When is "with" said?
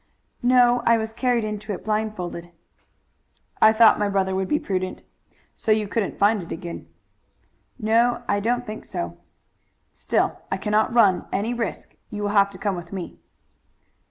12.75-12.91